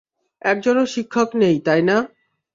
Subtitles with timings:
[0.41, 1.97] একজনও শিক্ষক নেই, তাই না?